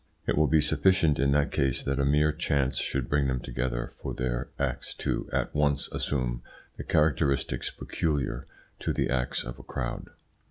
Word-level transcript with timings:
It 0.25 0.35
will 0.35 0.47
be 0.47 0.61
sufficient 0.61 1.19
in 1.19 1.31
that 1.33 1.51
case 1.51 1.83
that 1.83 1.99
a 1.99 2.05
mere 2.05 2.31
chance 2.31 2.77
should 2.77 3.07
bring 3.07 3.27
them 3.27 3.39
together 3.39 3.91
for 4.01 4.15
their 4.15 4.49
acts 4.57 4.95
to 4.95 5.29
at 5.31 5.53
once 5.53 5.89
assume 5.91 6.41
the 6.75 6.83
characteristics 6.83 7.69
peculiar 7.69 8.47
to 8.79 8.93
the 8.93 9.11
acts 9.11 9.43
of 9.43 9.59
a 9.59 9.63
crowd. 9.63 10.09